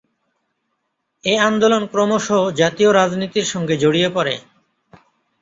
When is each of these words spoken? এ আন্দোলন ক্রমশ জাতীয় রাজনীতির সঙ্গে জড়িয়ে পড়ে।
এ 1.23 1.33
আন্দোলন 1.41 1.83
ক্রমশ 1.91 2.27
জাতীয় 2.59 2.89
রাজনীতির 2.93 3.45
সঙ্গে 3.45 3.75
জড়িয়ে 3.77 4.09
পড়ে। 4.09 4.35